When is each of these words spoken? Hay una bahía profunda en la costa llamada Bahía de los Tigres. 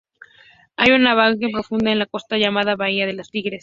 Hay 0.77 0.93
una 0.93 1.13
bahía 1.13 1.49
profunda 1.53 1.91
en 1.91 1.99
la 1.99 2.07
costa 2.07 2.37
llamada 2.39 2.75
Bahía 2.75 3.05
de 3.05 3.13
los 3.13 3.29
Tigres. 3.29 3.59